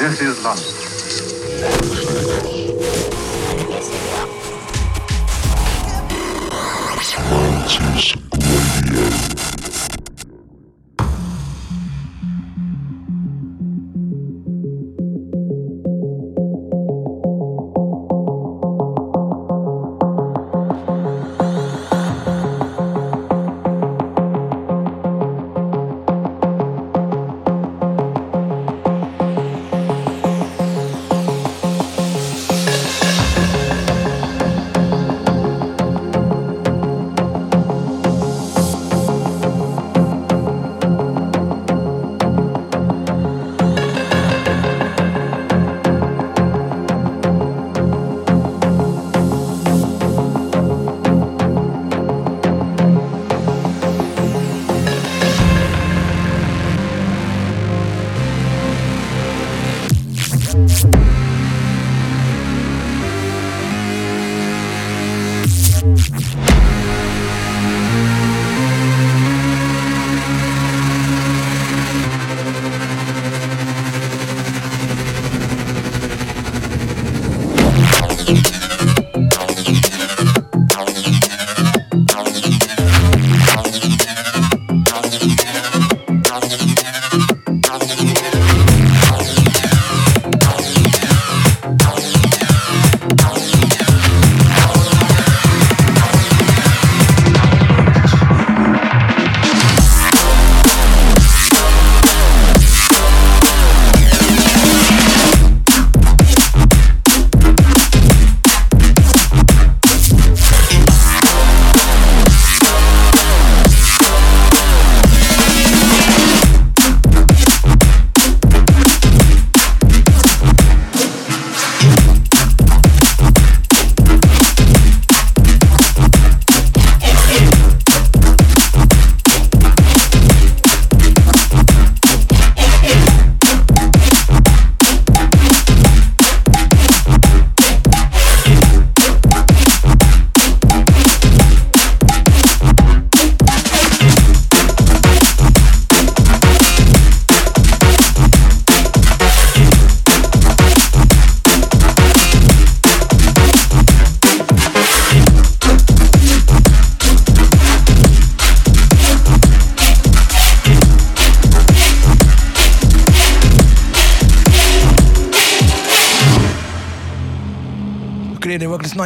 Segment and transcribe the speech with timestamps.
[0.00, 0.80] This is London.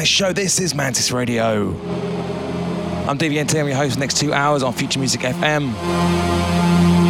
[0.07, 0.33] Show.
[0.33, 1.69] This is Mantis Radio.
[3.09, 5.73] I'm DVNT, I'm your host next two hours on Future Music FM.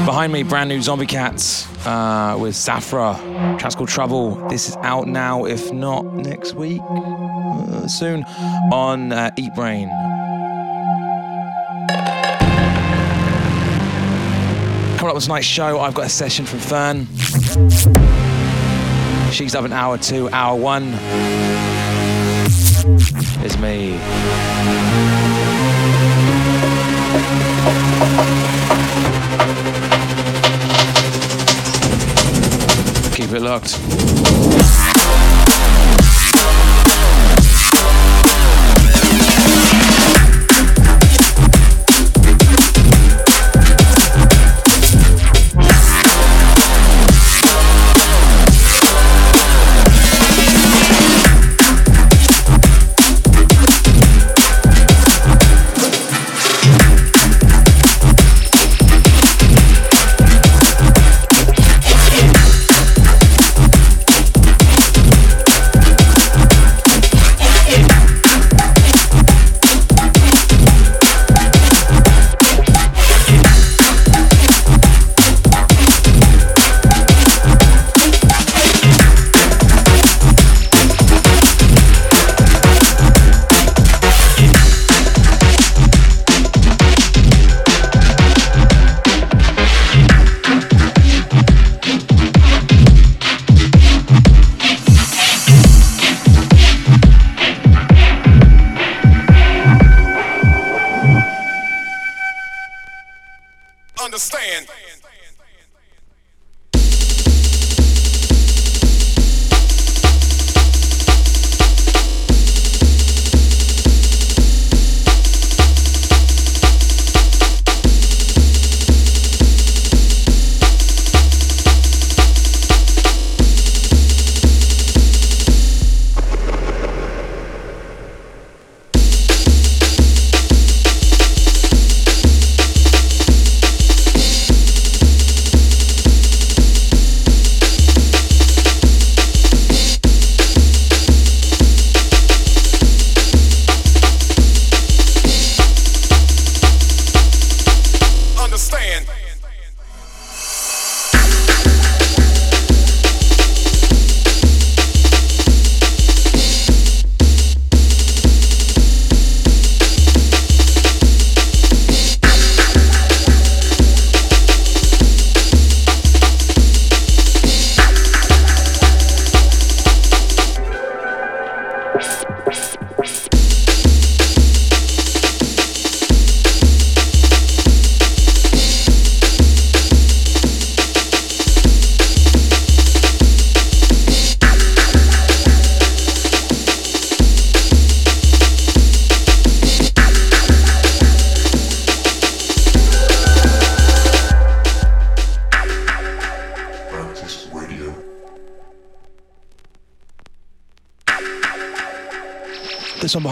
[0.07, 3.17] Behind me, brand new Zombie Cats uh, with Safra.
[3.59, 4.37] Track's called Trouble.
[4.49, 8.23] This is out now, if not next week, uh, soon,
[8.73, 9.89] on uh, Eat Brain.
[14.99, 17.07] Coming up with tonight's show, I've got a session from feryne.
[19.33, 20.93] She's up an hour two, hour one
[22.87, 23.99] is me.
[33.15, 33.81] Keep it locked.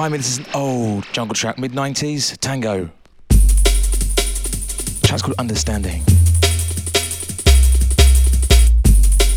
[0.03, 2.91] Behind me, this is an old jungle track, mid 90s, Tango.
[5.05, 6.03] track's called Understanding.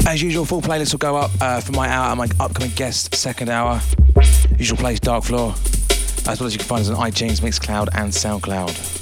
[0.08, 3.14] As usual, full playlist will go up uh, for my hour and my upcoming guest
[3.14, 3.80] second hour.
[4.58, 5.54] Usual place, Dark Floor,
[6.28, 8.95] as well as you can find us on iTunes, Mixcloud, and SoundCloud.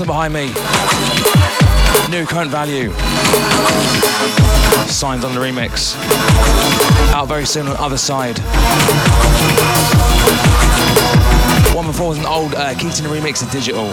[0.00, 0.46] One behind me.
[2.10, 2.90] New current value.
[4.88, 5.94] Signs on the remix.
[7.12, 8.38] Out very soon on the other side.
[11.76, 13.88] One before was an old uh, Keaton remix of digital.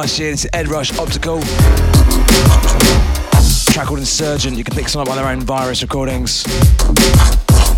[0.00, 0.30] Last year.
[0.30, 1.42] This is Ed Rush Optical.
[3.70, 4.56] track called Insurgent.
[4.56, 6.42] You can pick some up on their own Virus recordings.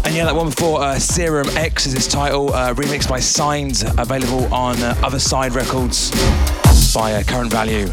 [0.05, 3.83] And yeah, that one before, uh, Serum X is its title, uh, remixed by Signs,
[3.83, 6.13] available on uh, Other Side Records
[6.95, 7.89] by uh, Current Value.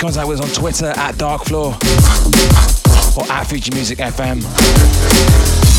[0.00, 1.74] Contact with us on Twitter at Darkfloor
[3.18, 5.69] or at Future Music FM.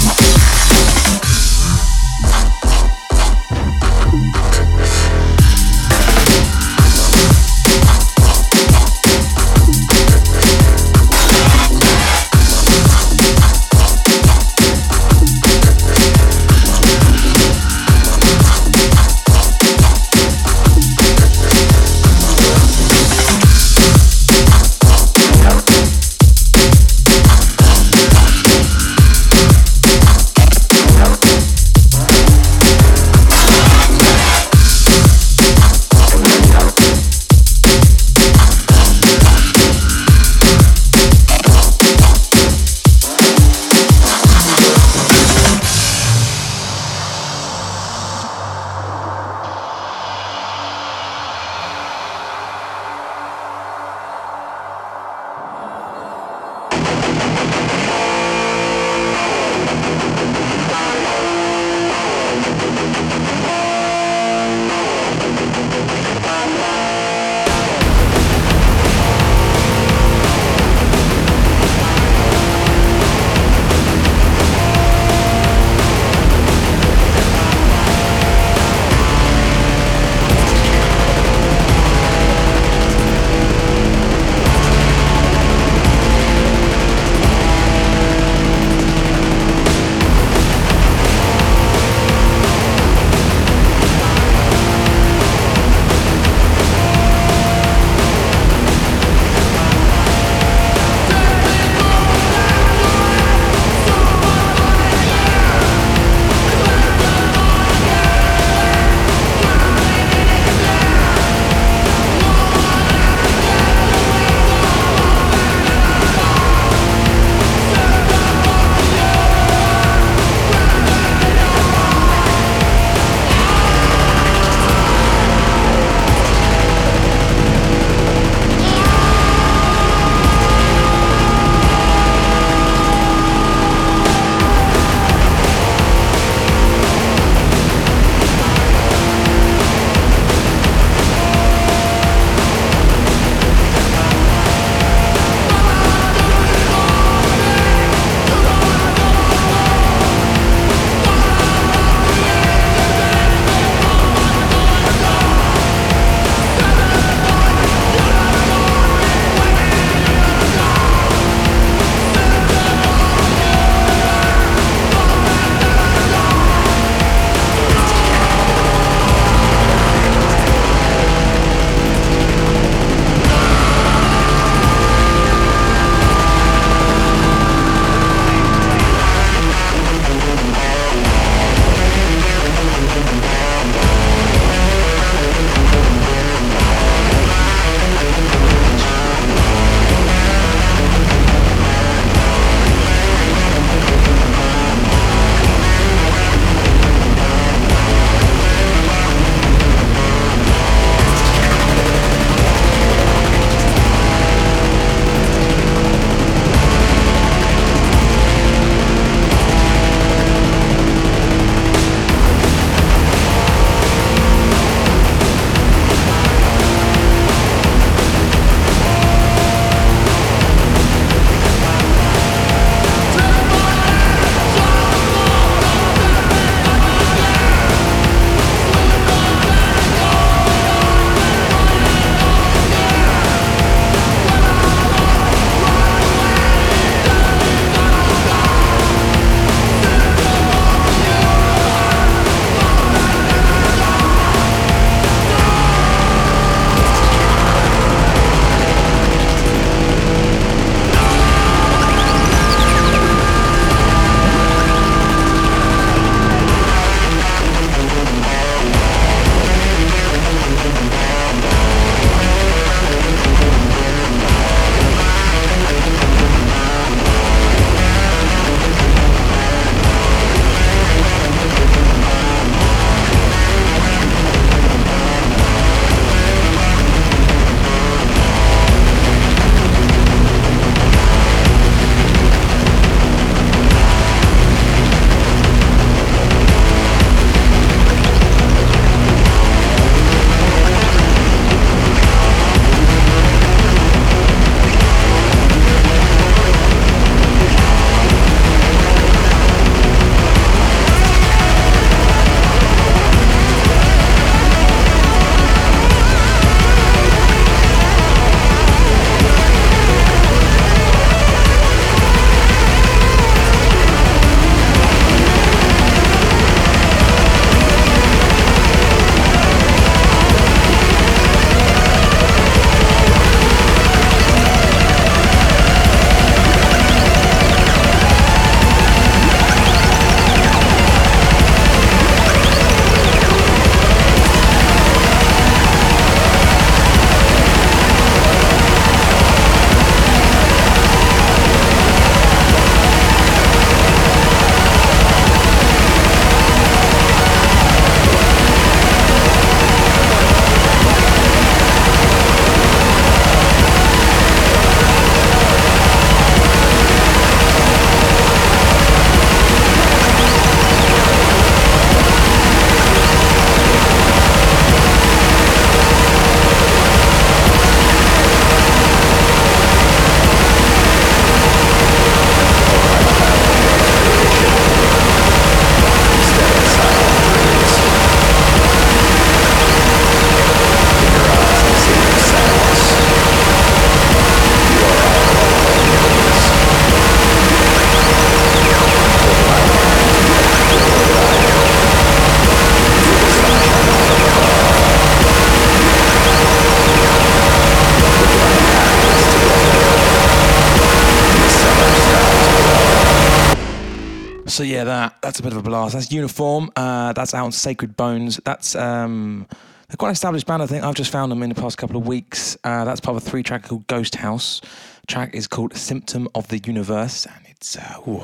[405.94, 406.72] That's Uniform.
[406.76, 408.40] Uh, that's out on Sacred Bones.
[408.44, 409.48] That's um,
[409.88, 410.64] they're quite an established band.
[410.64, 412.58] I think I've just found them in the past couple of weeks.
[412.64, 414.62] Uh, that's part of a three track called Ghost House.
[415.08, 418.24] track is called Symptom of the Universe, and it's uh, ooh,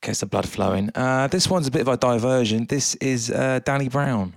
[0.00, 0.90] gets the blood flowing.
[0.94, 2.66] Uh, this one's a bit of a diversion.
[2.66, 4.34] This is uh, Danny Brown.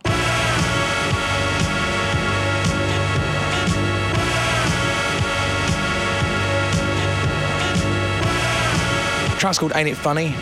[9.40, 10.36] track's called Ain't It Funny?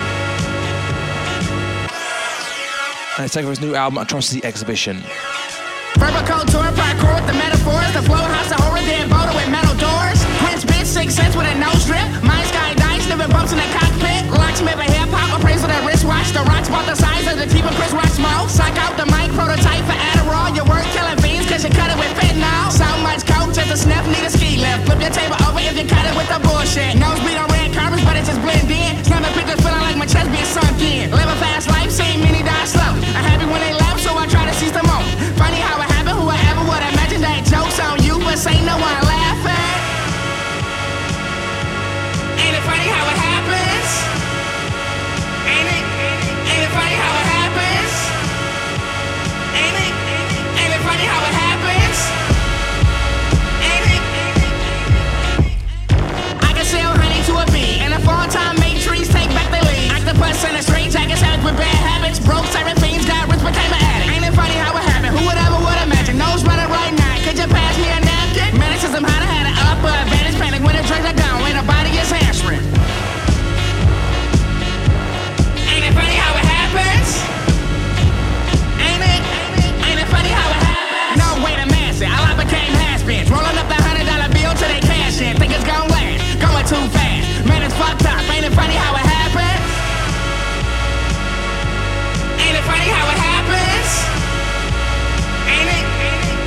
[3.18, 5.02] And it's taken from his new album, Atrocity Exhibition.
[5.98, 6.22] Verbal
[7.26, 8.78] the metaphors, the flow house, horror,
[9.34, 10.22] with metal doors.
[10.70, 11.58] Bitch, six cents with a
[12.46, 14.30] sky dice, living bumps in the cockpit.
[14.30, 15.34] Locksmith, a hip hop,
[15.82, 16.30] wristwatch.
[16.30, 17.90] The rocks about the size of the team of Chris
[18.78, 20.54] out the mic, prototype for Adderall.
[20.54, 21.17] Your killing
[21.58, 22.70] cause you cut it with fentanyl.
[22.70, 24.86] So much coke, just a sniff, need a ski lift.
[24.86, 26.94] Flip your table over if you cut it with the bullshit.
[26.96, 29.04] Nose bleed on red carpets, but it just blend in.
[29.04, 31.10] Snapping pictures, feeling like my chest being sunk in.
[31.10, 32.94] Live a fast life, seeing many die slow.
[33.18, 33.77] I'm happy when they
[58.10, 59.92] and make trees take back the lead.
[59.92, 63.87] Octopus in a straight jacket, with bad habits, broke siren fiends, got rich, became an
[88.58, 89.70] funny how it happens?
[92.42, 93.90] Ain't it funny how it happens?
[95.46, 95.86] Ain't it?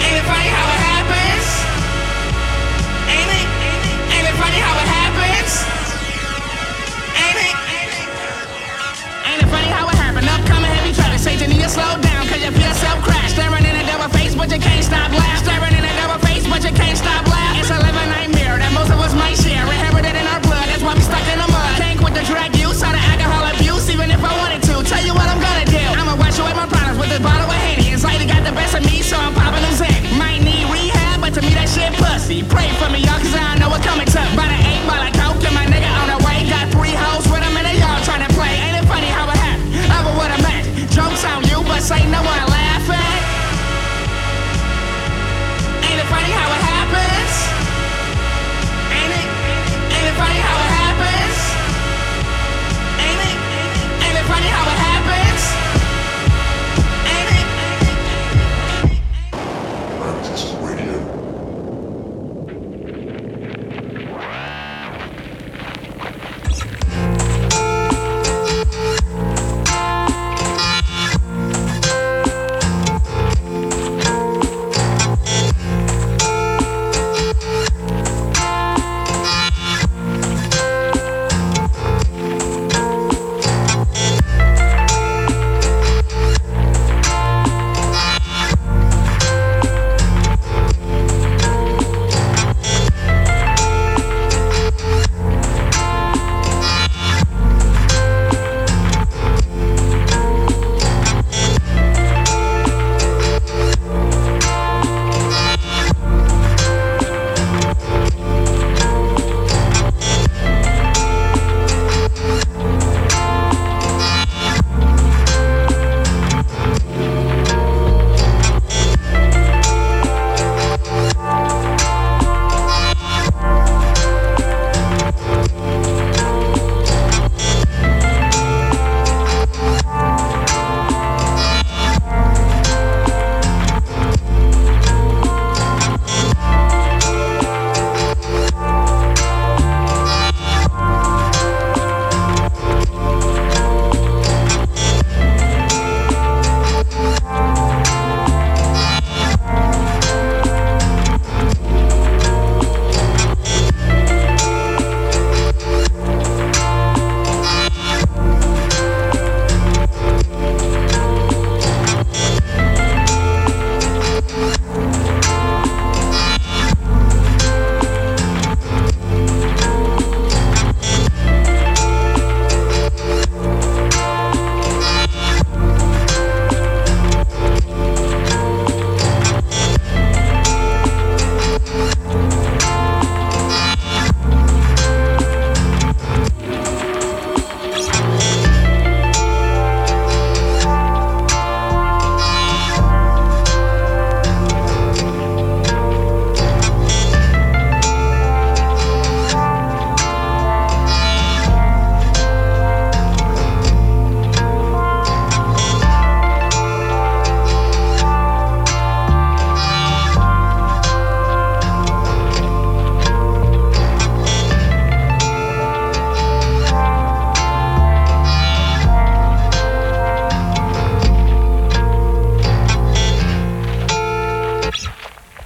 [0.03, 1.47] Ain't it funny how it happens?
[3.15, 3.47] Ain't it?
[4.11, 5.51] Ain't it funny how it happens?
[7.15, 7.57] Ain't it?
[9.31, 10.01] Ain't it funny how it?
[10.21, 11.39] Upcoming heavy traffic, say
[11.71, 13.31] slow down, cause you feel self crash.
[13.33, 15.41] Staring in a double face, but you can't stop laugh.
[32.31, 32.43] Pussy.
[32.49, 34.10] Pray for me, y'all, cause I know what coming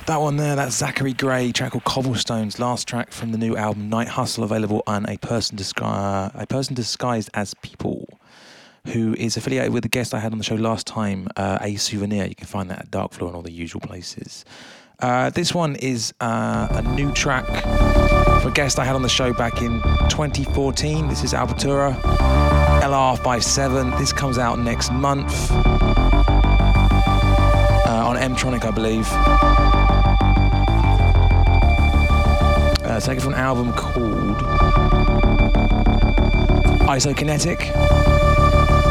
[0.07, 3.89] That one there, that's Zachary Gray, track called Cobblestones, last track from the new album
[3.89, 8.07] Night Hustle, available on a person, disgu- a person disguised as people,
[8.89, 11.77] who is affiliated with the guest I had on the show last time, uh, A
[11.77, 12.27] Souvenir.
[12.27, 14.45] You can find that at Dark Floor and all the usual places.
[15.01, 17.47] Uh, this one is uh, a new track
[18.43, 21.09] for a guest I had on the show back in 2014.
[21.09, 21.95] This is Alpturer
[22.83, 23.99] LR57.
[23.99, 25.55] This comes out next month uh,
[28.07, 29.09] on Mtronic, I believe.
[32.95, 34.37] Uh, taken from an album called
[36.87, 37.59] Isokinetic.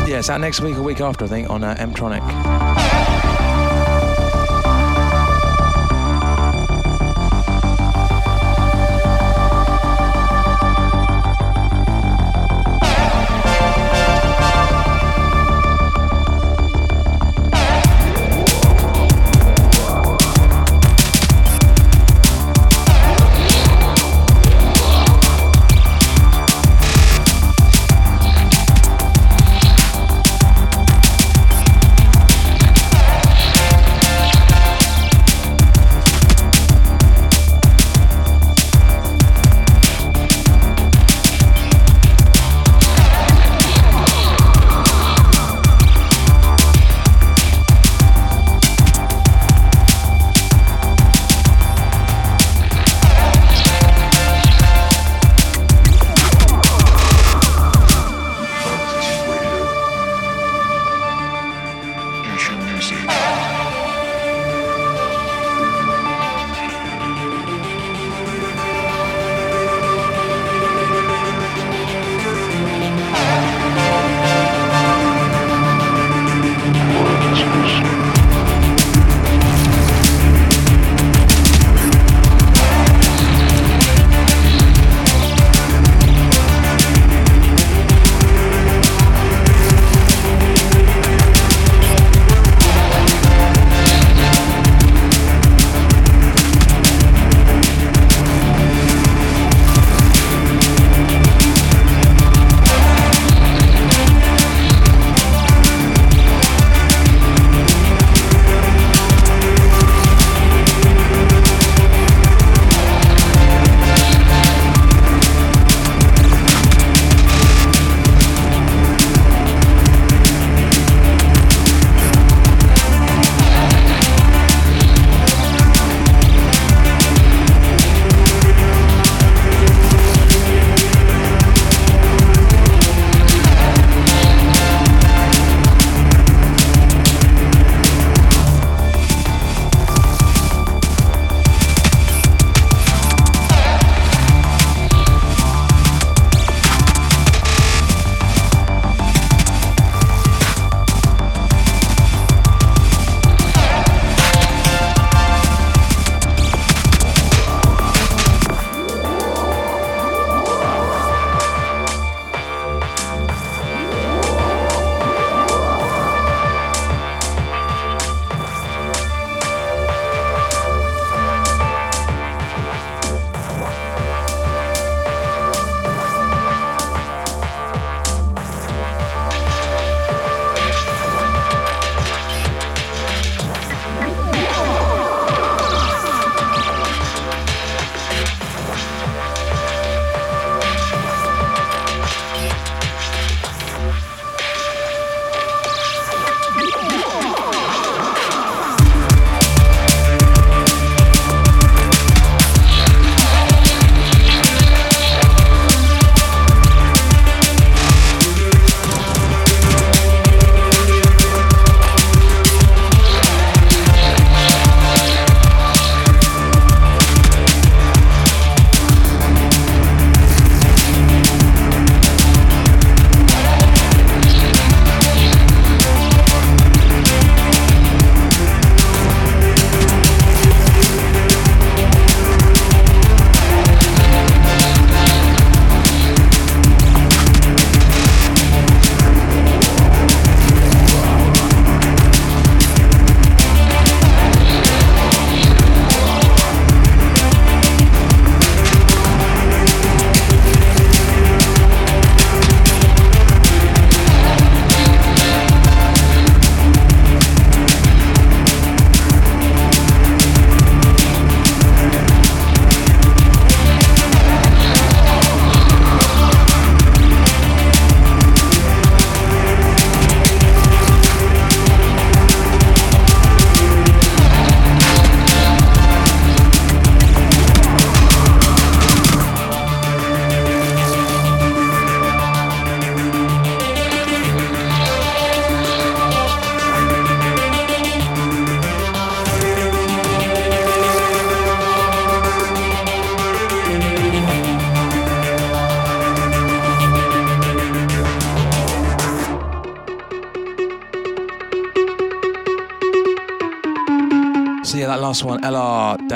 [0.06, 3.03] Yeah, it's out next week or week after, I think, on uh, Mtronic.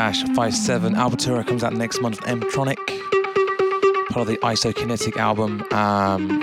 [0.08, 2.78] LR-57 Alpturer comes out next month from M-Tronic.
[4.10, 5.65] Part of the Isokinetic album.
[5.74, 6.39] Um,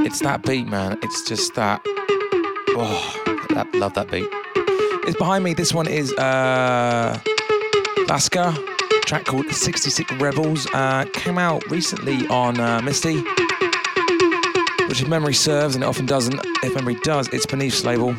[0.00, 0.98] it's that beat, man.
[1.02, 1.80] It's just that.
[2.76, 4.28] Oh, that, love that beat.
[5.08, 5.54] It's behind me.
[5.54, 7.18] This one is uh,
[9.06, 10.66] track called 66 Rebels.
[10.74, 13.22] Uh, came out recently on uh, Misty,
[14.86, 18.10] which if memory serves, and it often doesn't, if memory does, it's beneath label.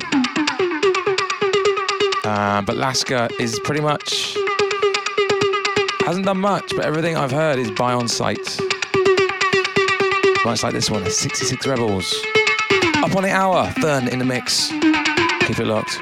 [2.25, 4.35] Uh, but Laksa is pretty much
[6.05, 8.59] hasn't done much, but everything I've heard is buy on site.
[10.45, 12.13] Much like this one, 66 Rebels.
[12.97, 14.69] Up on the hour, feryne in the mix.
[15.47, 15.97] Keep it locked.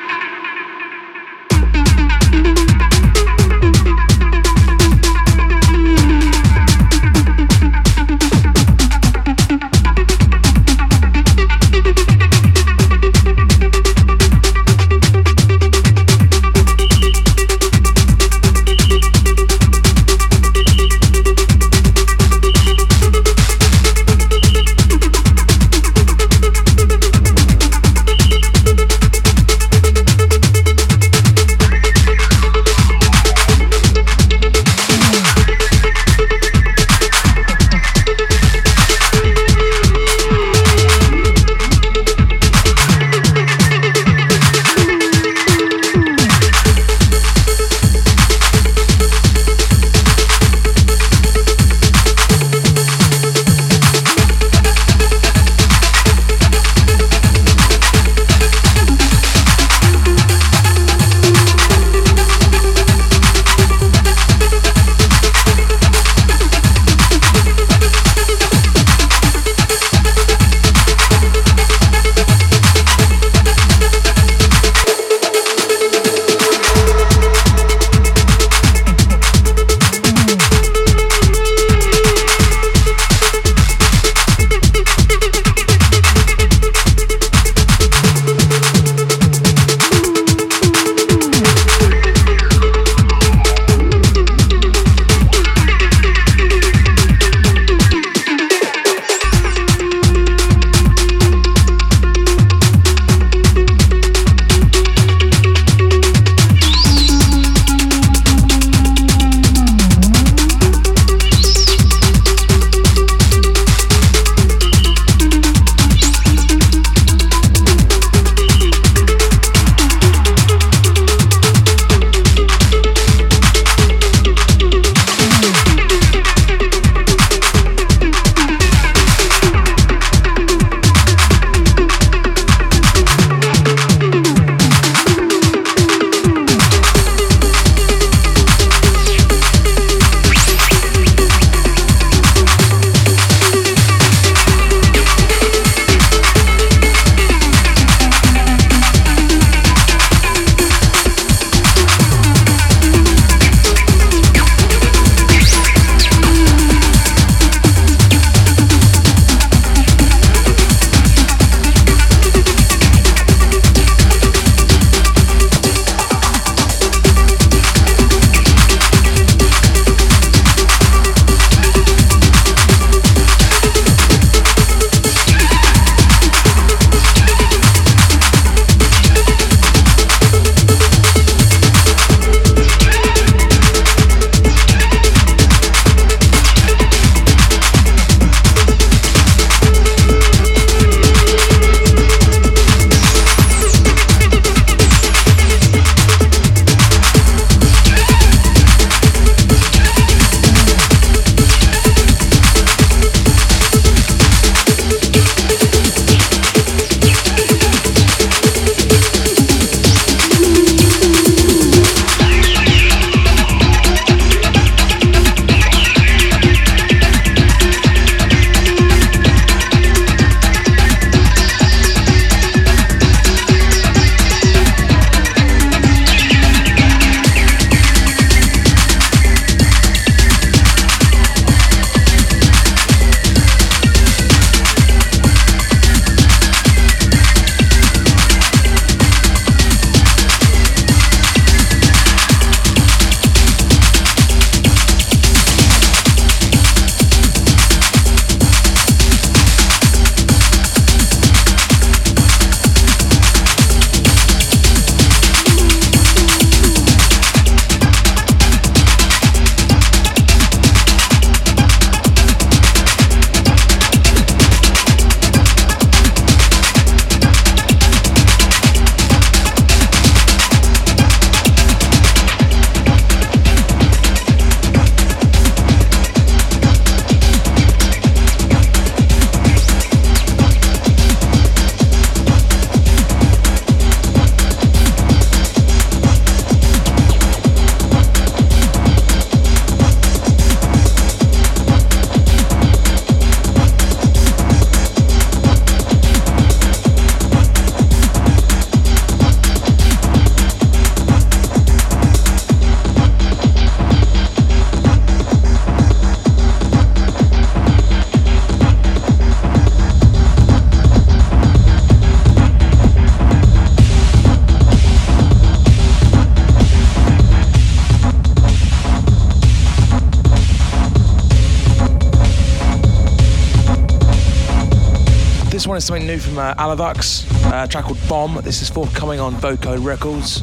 [325.91, 328.39] Something new from uh, Alavux, uh, a track called Bomb.
[328.45, 330.41] This is forthcoming on Voco Records.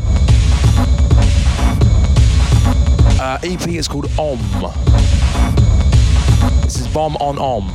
[3.19, 4.39] Uh, EP is called Om.
[6.65, 7.71] This is Bomb on Om.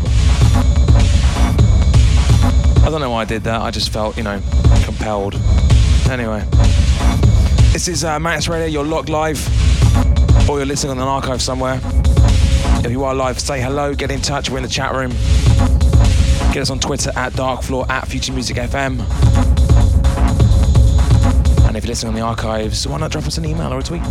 [2.85, 3.59] I don't know why I did that.
[3.59, 4.39] I just felt, you know,
[4.83, 5.33] compelled.
[6.11, 6.45] Anyway,
[7.71, 8.67] this is uh, Mantis Radio.
[8.67, 9.43] You're locked live,
[10.47, 11.81] or you're listening on an archive somewhere.
[12.85, 14.51] If you are live, say hello, get in touch.
[14.51, 15.13] We're in the chat room.
[16.53, 18.99] Get us on Twitter at Darkfloor, at Future Music FM.
[21.67, 23.81] And if you're listening on the archives, why not drop us an email or a
[23.81, 24.03] tweet?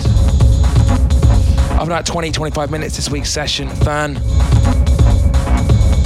[1.70, 4.14] After about 20, 25 minutes this week's session, feryne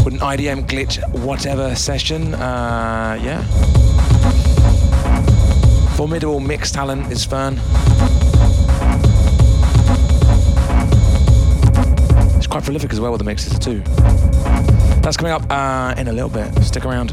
[0.05, 2.35] with an IDM glitch, whatever session.
[2.35, 3.43] Uh, yeah.
[5.95, 7.57] Formidable mix talent is feryne.
[12.37, 13.83] It's quite prolific as well with the mixes too.
[15.07, 16.53] That's coming up uh, in a little bit.
[16.65, 17.13] Stick around.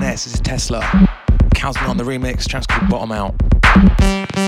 [0.00, 0.80] This is Tesla.
[1.54, 2.46] Counting on the remix.
[2.46, 4.45] Track's called Bottom Out.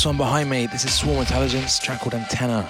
[0.00, 2.66] This one behind me, this is Swarm Intelligence, track called Antenna.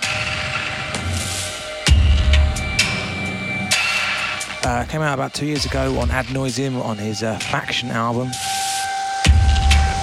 [4.64, 8.33] Uh, came out about two years ago on Ad Noiseam on his uh, Faction album.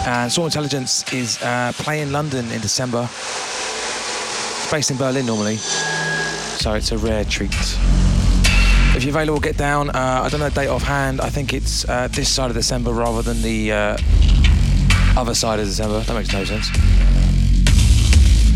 [0.08, 3.10] And Swarm Intelligence is uh, playing London in December.
[3.12, 7.52] It's based in Berlin normally, so it's a rare treat.
[8.96, 9.90] If you're available, get down.
[9.90, 11.20] Uh, I don't know the date offhand.
[11.20, 13.98] I think it's uh, this side of December rather than the uh,
[15.18, 16.00] other side of December.
[16.00, 16.70] That makes no sense.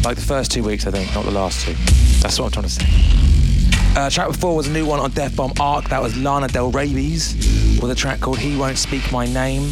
[0.04, 1.74] Like the first two weeks, I think, not the last two.
[2.22, 2.86] That's what I'm trying to say.
[3.96, 5.90] Uh, track before was a new one on Deathbomb Arc.
[5.90, 7.36] That was Lana Del Rabies
[7.82, 9.70] with a track called He Won't Speak My Name.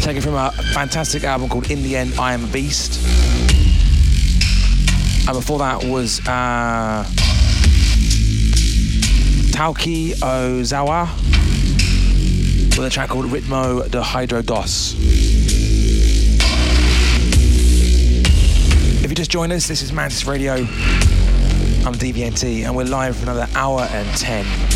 [0.00, 3.00] Taken from a fantastic album called In the End, I Am a Beast.
[5.28, 7.04] And before that was uh,
[9.52, 11.08] Taoki Ozawa
[12.76, 14.94] with a track called Ritmo de Hydro Dos.
[19.14, 20.54] You just joined us, this is Mantis Radio.
[20.54, 24.73] I'm DVNT, and we're live for another hour and 10.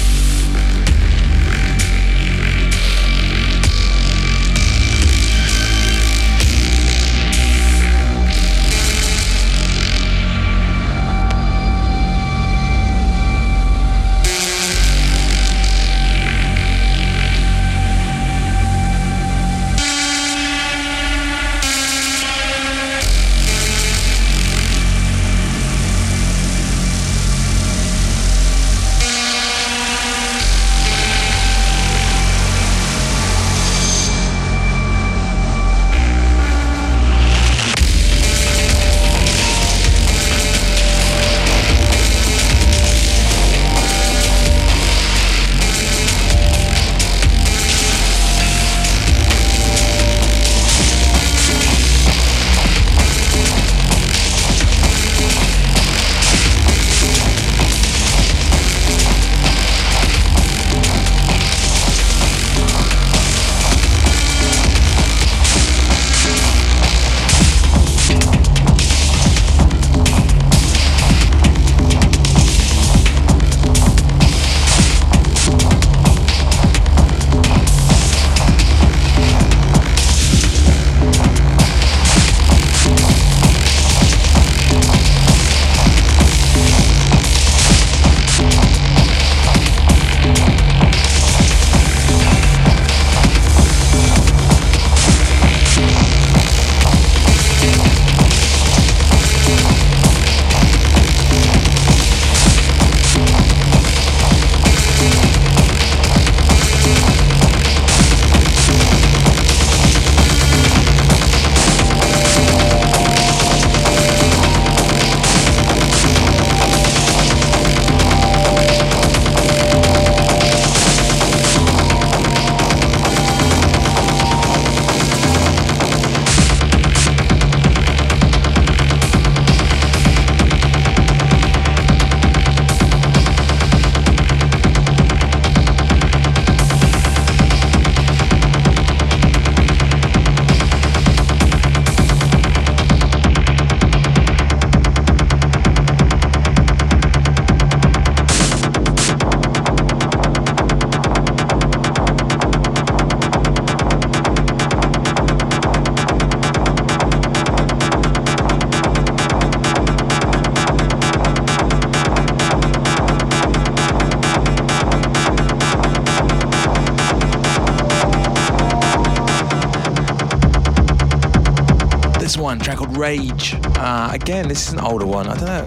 [172.99, 173.55] Rage.
[173.77, 175.29] Uh, again, this is an older one.
[175.29, 175.65] I don't know.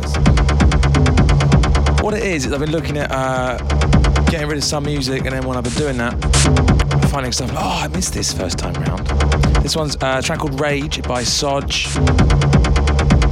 [2.04, 3.58] What it is, is I've been looking at uh,
[4.26, 6.14] getting rid of some music, and then when I've been doing that,
[7.10, 7.52] finding stuff.
[7.54, 9.08] Oh, I missed this first time round.
[9.64, 11.88] This one's uh, a track called Rage by Soj.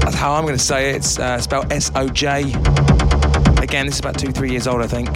[0.01, 0.97] That's how I'm going to say it.
[0.97, 2.53] It's uh, spelled S O J.
[3.61, 5.09] Again, this is about two, three years old, I think.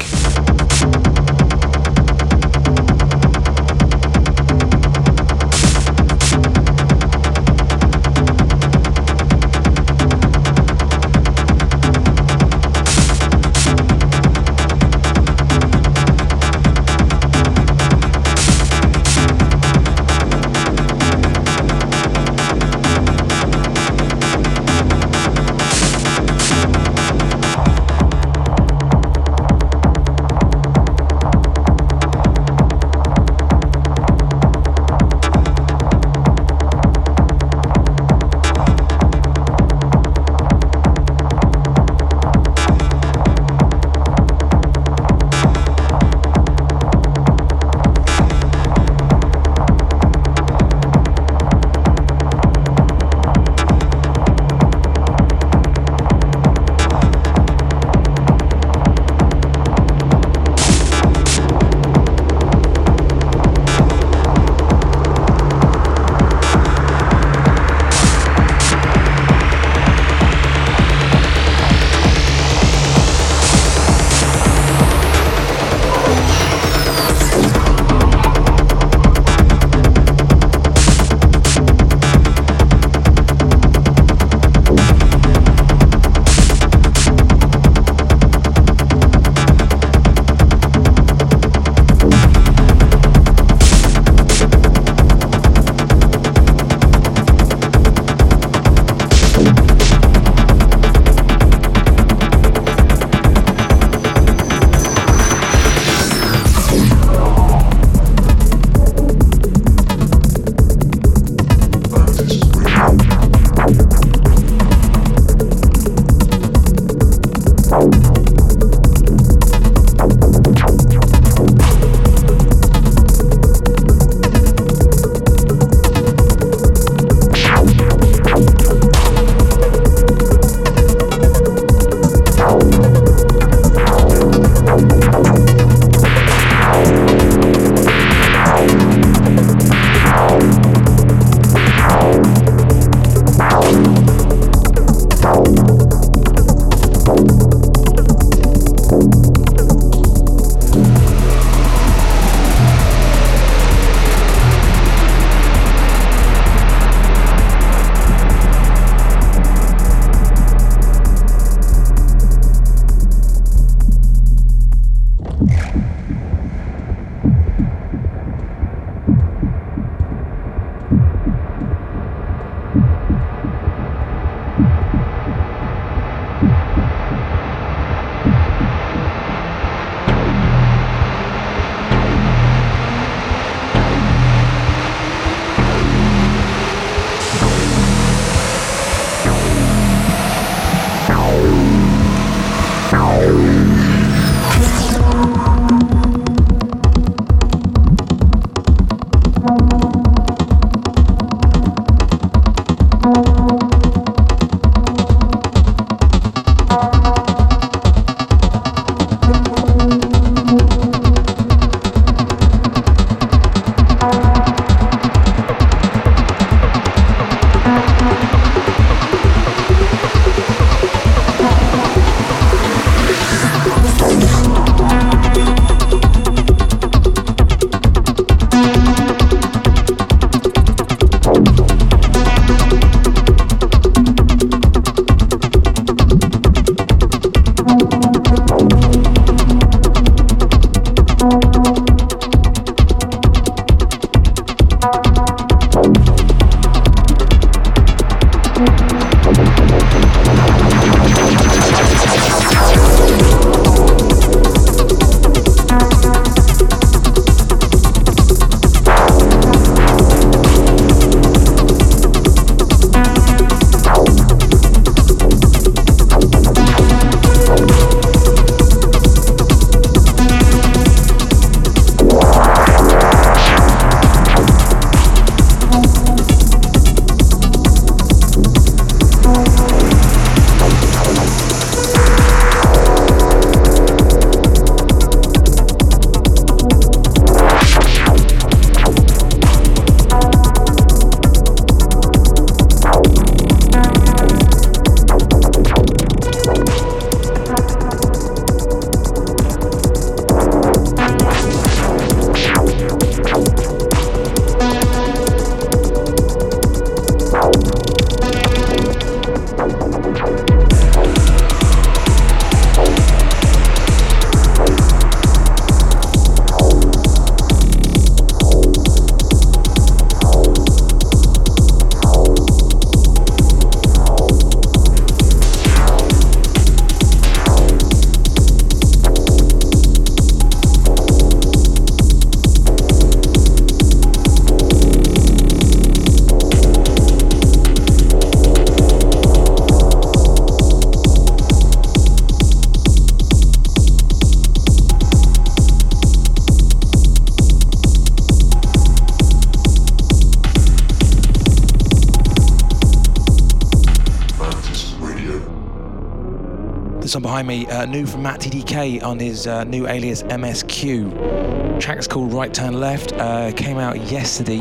[357.22, 361.80] Behind me, uh, new from Matt TDK on his uh, new alias MSQ.
[361.80, 363.14] Track is called Right Turn Left.
[363.14, 364.57] Uh, came out yesterday.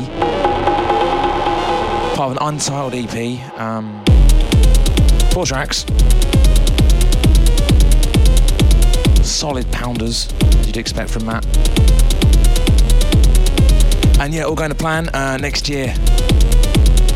[2.15, 3.59] Part of an untitled EP.
[3.59, 4.03] Um,
[5.31, 5.85] four tracks.
[9.27, 11.45] Solid pounders, as you'd expect from Matt.
[14.19, 15.09] And yeah, all going to plan.
[15.09, 15.95] Uh, next year,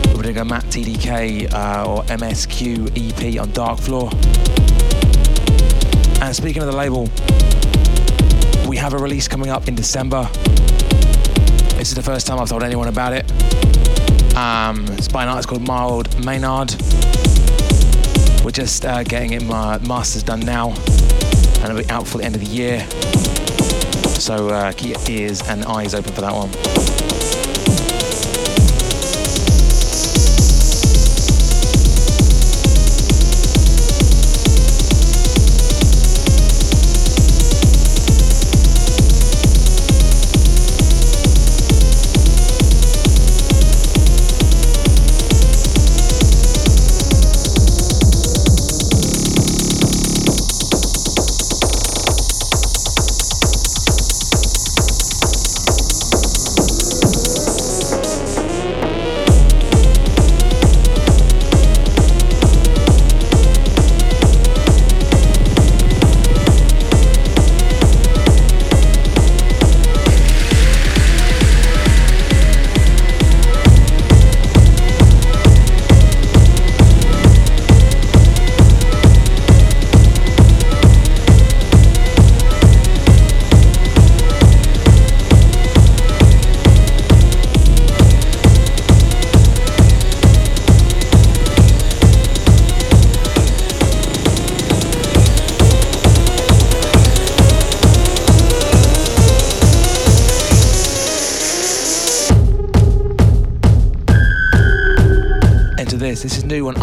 [0.07, 4.46] we're going to go Matt TDK uh, or MSQ EP on Darkfloor.
[6.27, 7.03] And speaking of the label,
[8.67, 10.27] we have a release coming up in December.
[11.77, 13.23] This is the first time I've told anyone about it.
[14.35, 16.75] Um, it's by an artist called Mild Maynard.
[18.43, 22.25] We're just uh, getting it my masters done now, and it'll be out for the
[22.25, 22.85] end of the year.
[24.19, 27.06] So uh, keep your ears and eyes open for that one.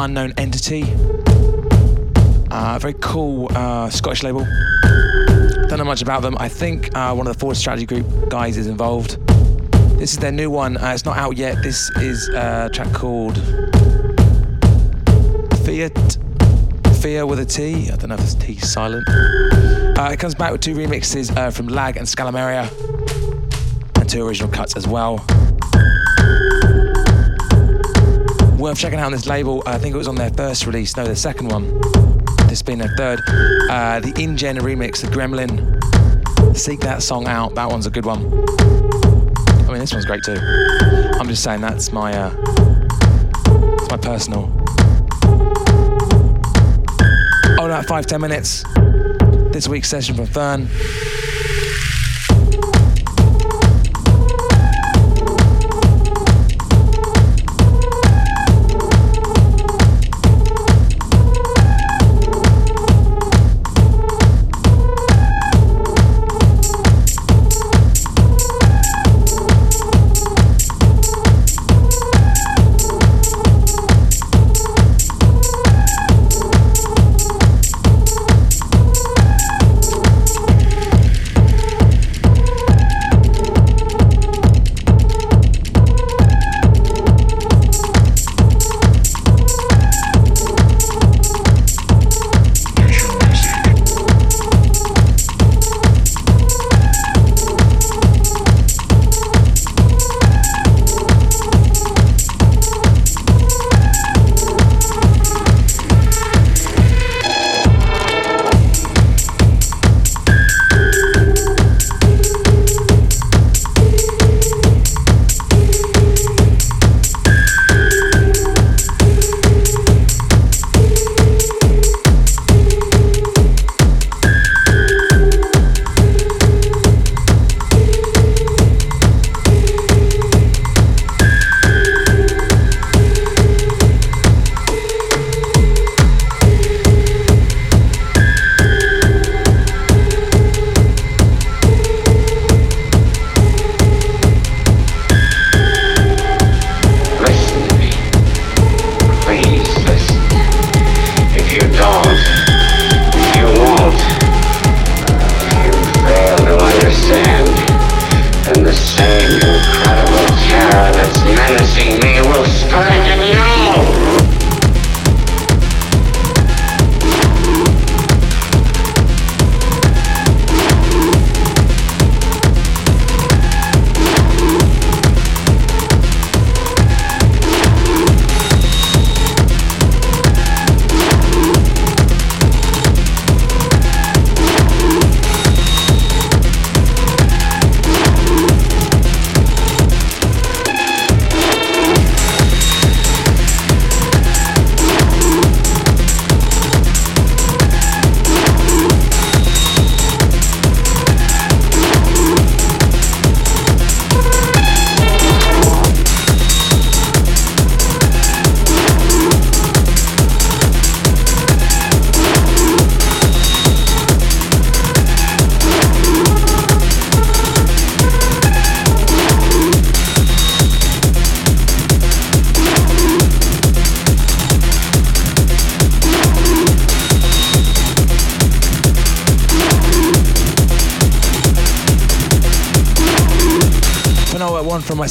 [0.04, 0.84] Unknown Entity.
[2.50, 4.46] Uh, very cool uh, Scottish label.
[5.66, 6.36] Don't know much about them.
[6.38, 9.16] I think uh, one of the Forward Strategy Group guys is involved.
[9.98, 10.76] This is their new one.
[10.76, 11.62] Uh, it's not out yet.
[11.62, 13.38] This is a track called
[15.64, 16.18] Fiat.
[17.00, 17.90] Fear with a T.
[17.90, 19.08] I don't know if it's T silent.
[19.08, 22.68] Uh, it comes back with two remixes uh, from Lag and Scalameriya,
[23.98, 25.24] and two original cuts as well.
[28.64, 29.62] Worth checking out on this label.
[29.66, 31.82] I think it was on their first release, no, their second one.
[32.48, 33.20] This being their third.
[33.68, 36.56] Uh, the InGen remix, the Gremlin.
[36.56, 37.54] Seek that song out.
[37.56, 38.24] That one's a good one.
[38.24, 40.38] I mean, this one's great too.
[41.20, 42.34] I'm just saying that's my uh,
[43.74, 44.50] it's my personal.
[47.60, 48.64] Oh, no, five ten minutes.
[49.52, 51.23] This week's session from feryne.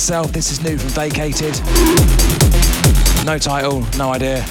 [0.04, 0.34] Myself.
[0.34, 1.58] This is new from Vacated.
[3.26, 4.44] No title, no idea.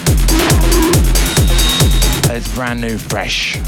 [2.31, 3.59] It's brand new, fresh.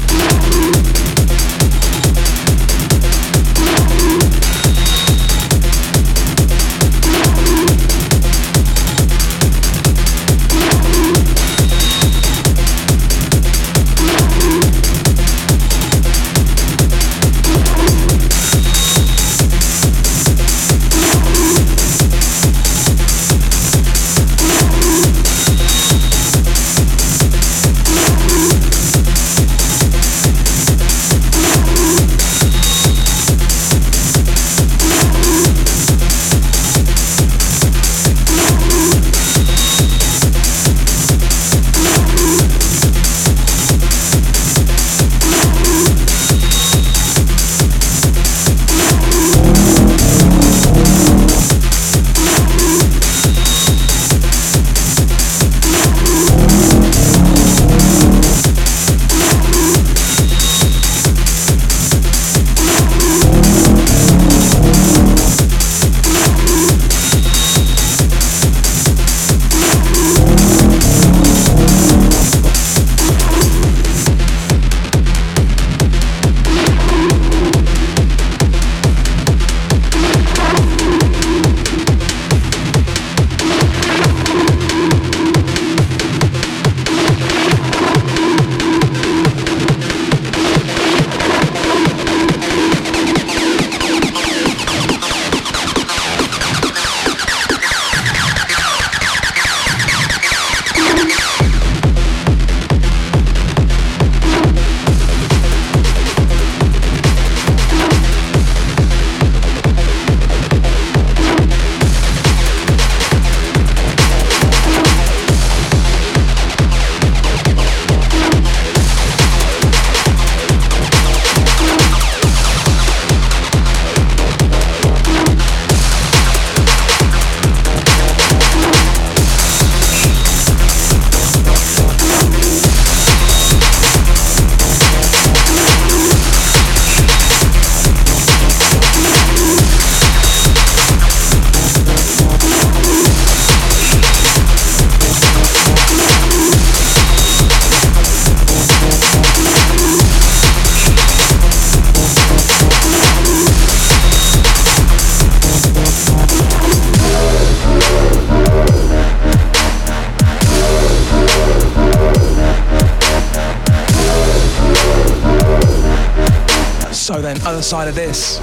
[167.95, 168.39] This.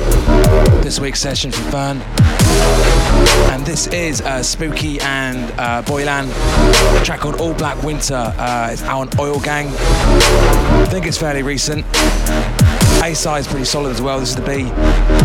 [0.83, 2.01] This week's session from feryne.
[3.53, 6.31] And this is uh, Spooky and uh, Boylan.
[6.31, 8.15] A track called All Black Winter.
[8.15, 9.69] Uh, it's out on Oil Gang.
[9.69, 11.85] I think it's fairly recent.
[13.05, 14.21] A side is pretty solid as well.
[14.21, 15.22] This is the B.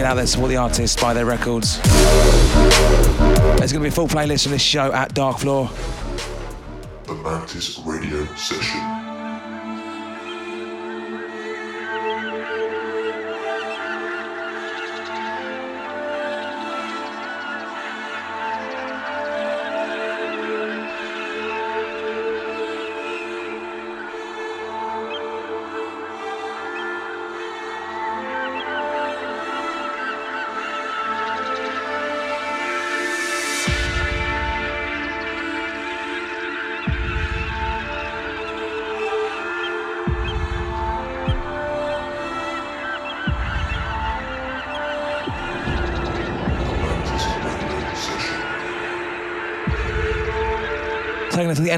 [0.00, 1.78] get out there, support the artists, buy their records.
[3.58, 5.68] There's going to be a full playlist from this show at Darkfloor.
[7.06, 9.09] The Mantis Radio Session.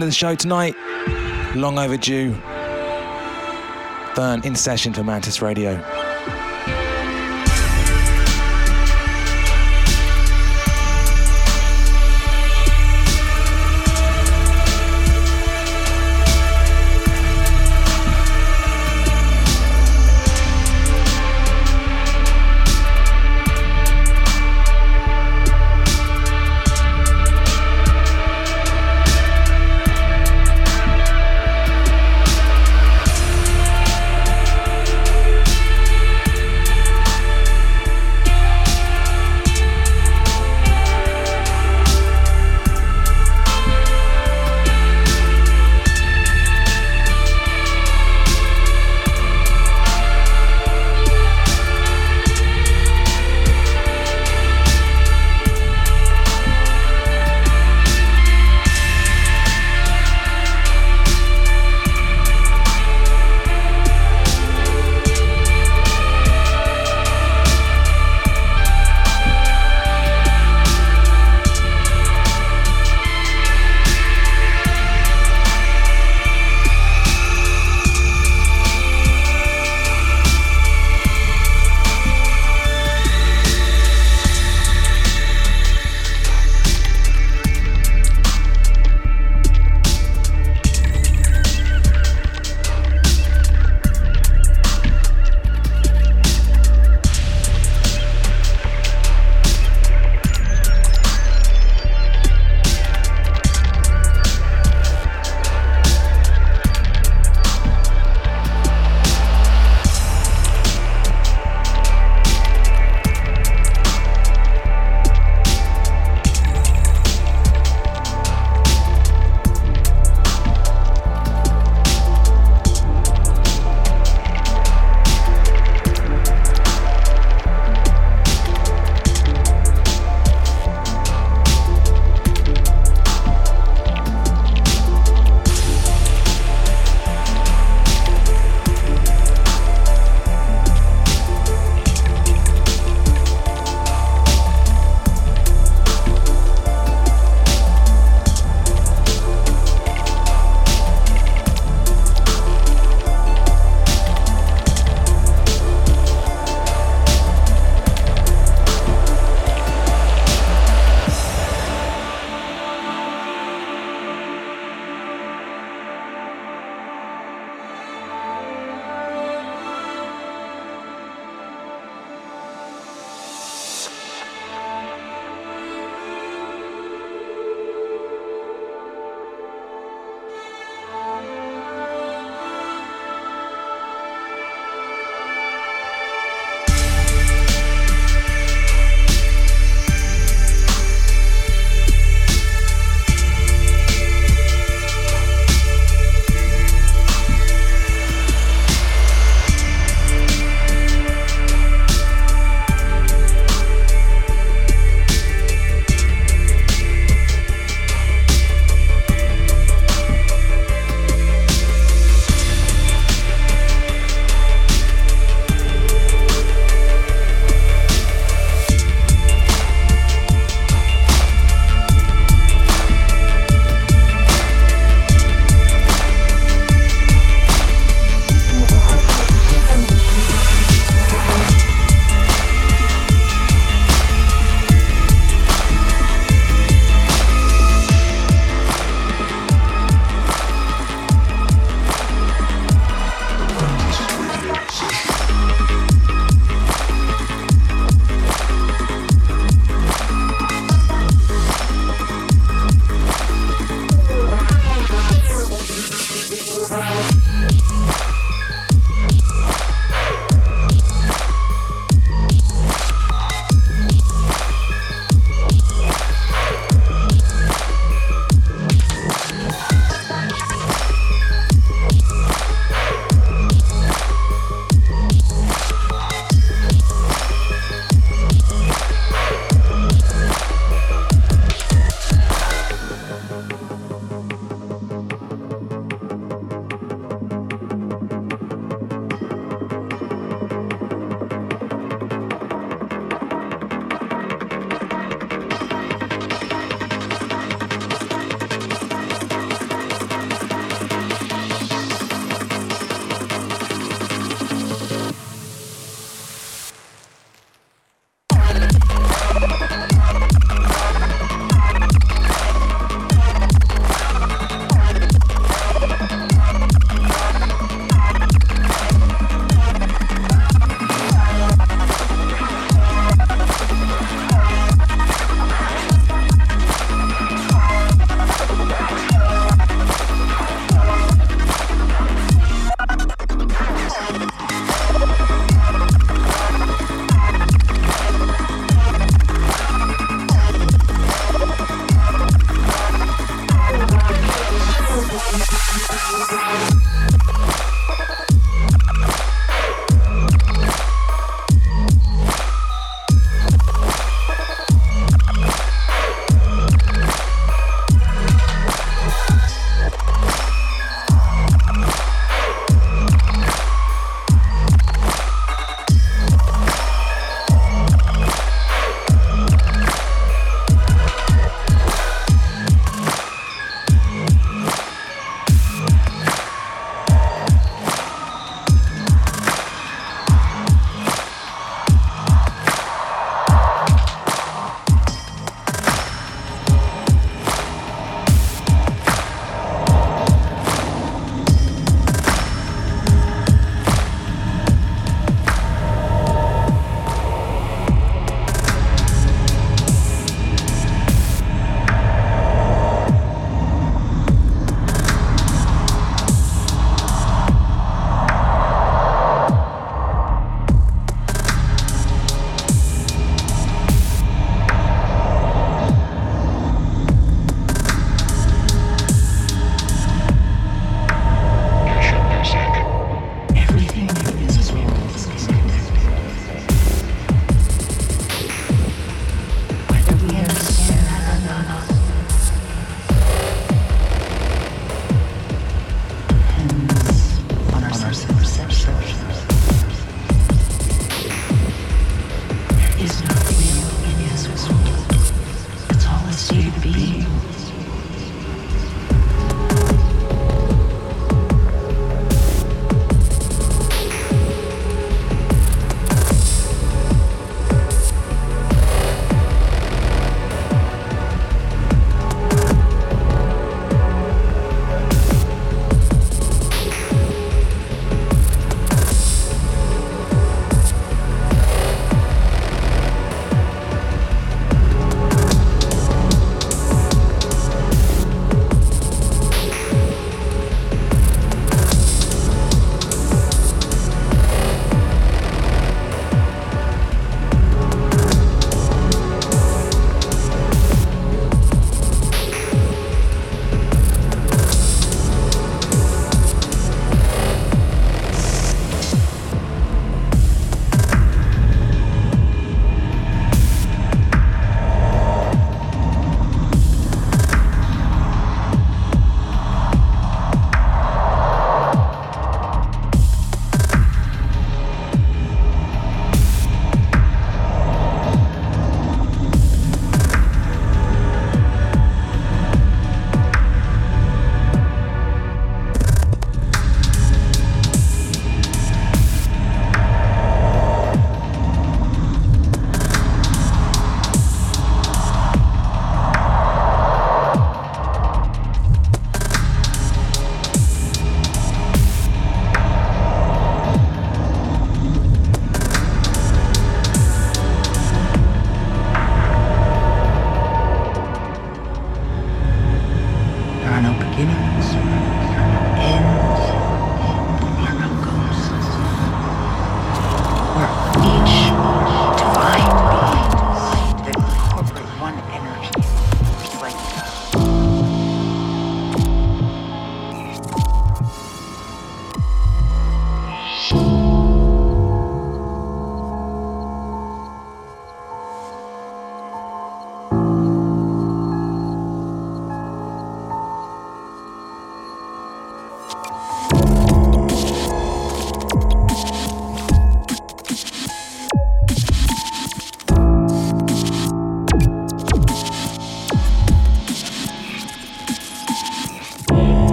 [0.00, 0.74] End of the show tonight.
[1.54, 2.32] Long overdue.
[4.14, 5.99] feryne in session for Mantis Radio.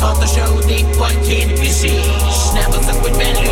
[0.00, 1.24] Hatar kör och dipp och see.
[1.28, 2.04] kid precis
[2.50, 3.50] Snabbast att bli vänlig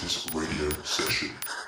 [0.00, 1.59] Mantis Radio Session.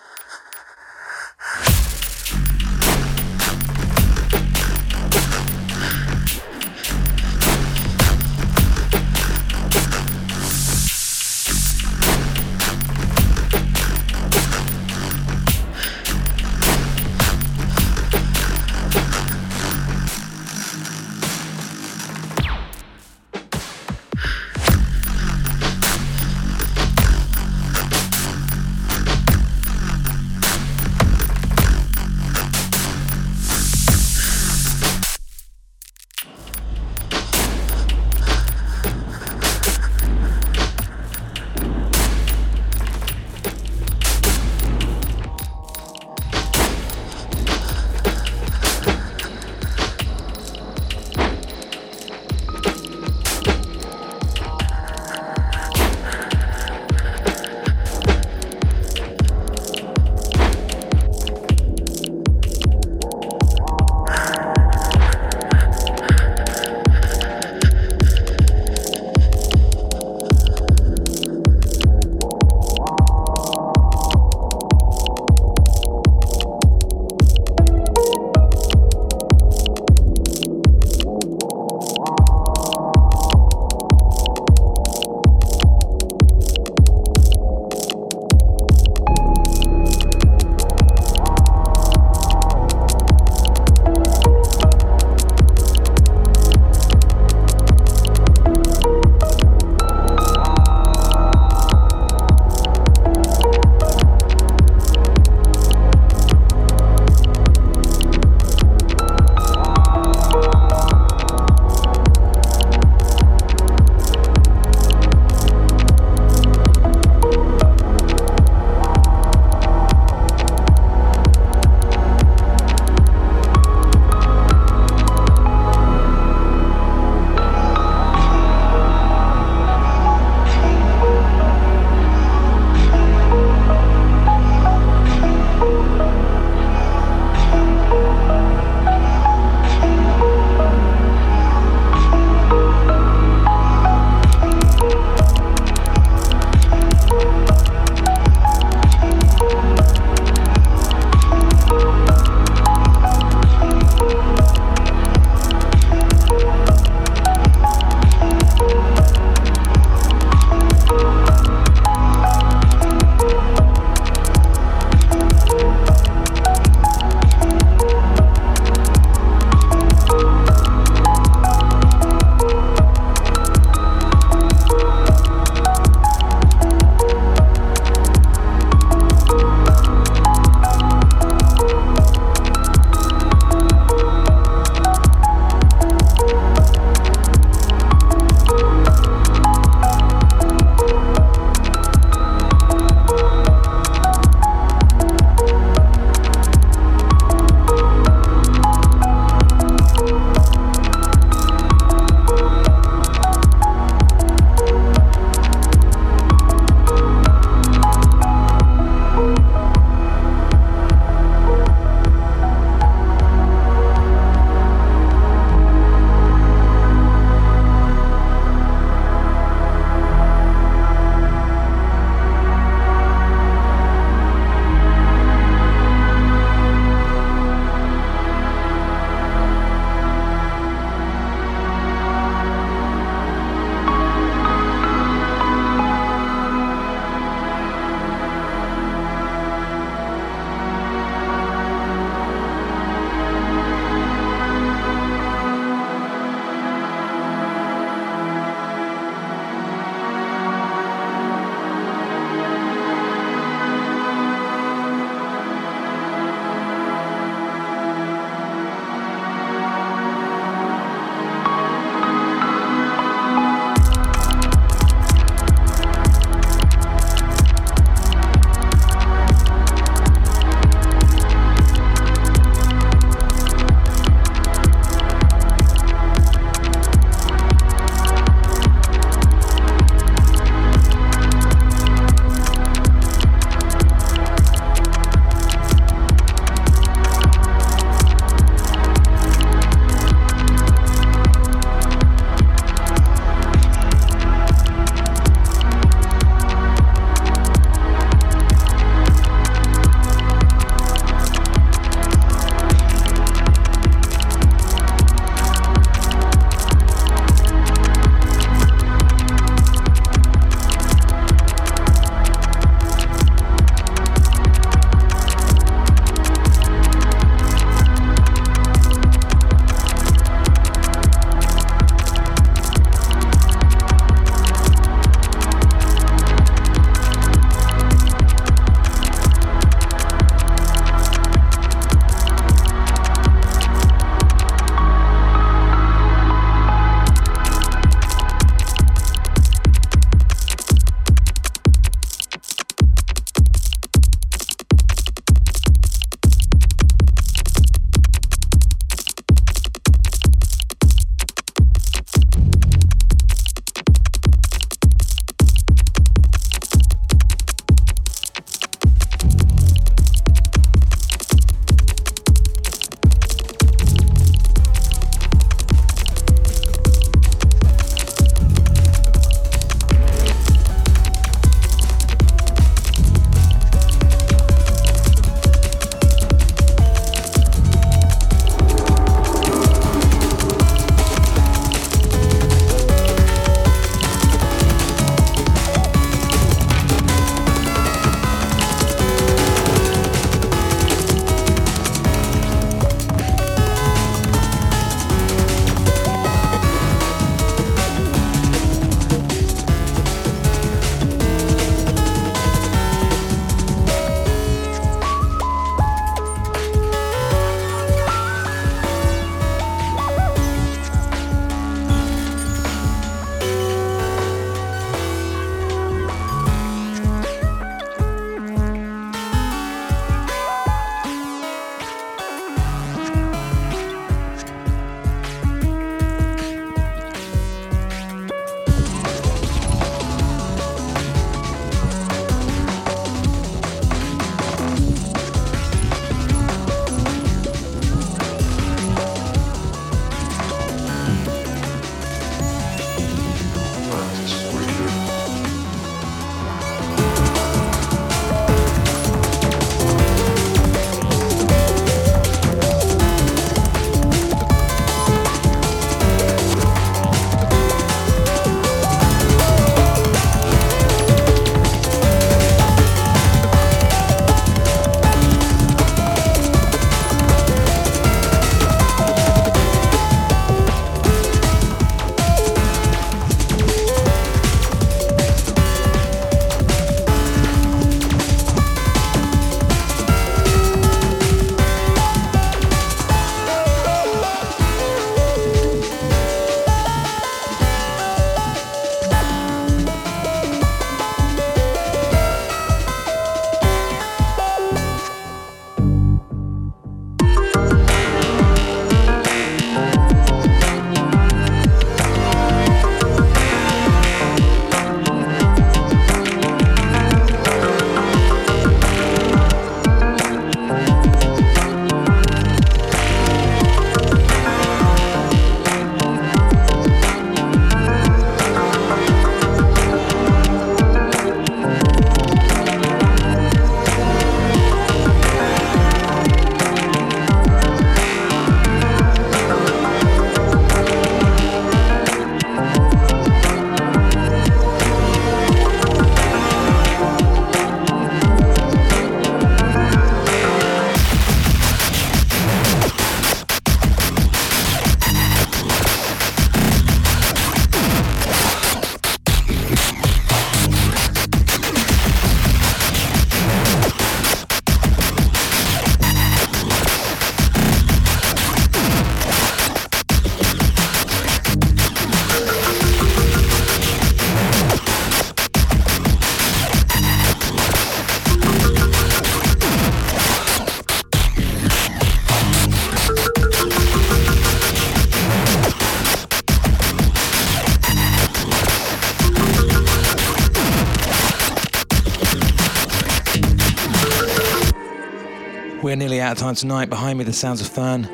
[586.03, 586.91] Nearly out of time tonight.
[586.91, 588.11] Behind me, the sounds of feryne.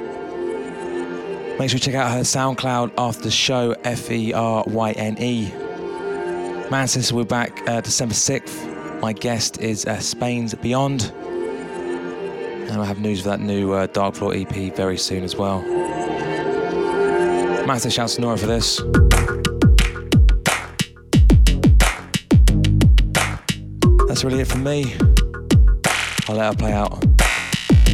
[1.58, 5.16] Make sure you check out her SoundCloud after the show, F E R Y N
[5.18, 5.48] E.
[5.48, 9.00] Man Manchester, we're back uh, December 6th.
[9.00, 11.10] My guest is uh, Spain's Beyond.
[11.14, 15.62] And I'll have news of that new uh, Darkfloor EP very soon as well.
[17.66, 18.82] Massive shout to Nora for this.
[24.06, 24.94] That's really it from me.
[26.28, 27.07] I'll let her play out.